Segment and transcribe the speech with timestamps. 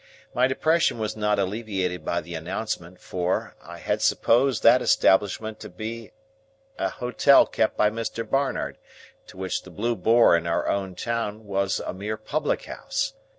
[0.33, 5.69] My depression was not alleviated by the announcement, for, I had supposed that establishment to
[5.69, 6.09] be
[6.79, 8.27] an hotel kept by Mr.
[8.27, 8.79] Barnard,
[9.27, 13.13] to which the Blue Boar in our town was a mere public house.